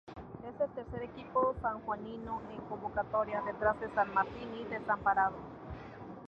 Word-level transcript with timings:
Es 0.47 0.59
el 0.59 0.71
tercer 0.71 1.03
equipo 1.03 1.53
sanjuanino 1.61 2.41
en 2.51 2.59
convocatoria, 2.61 3.43
detrás 3.43 3.79
de 3.79 3.93
San 3.93 4.11
Martín 4.15 4.49
y 4.59 4.63
Desamparados. 4.63 5.37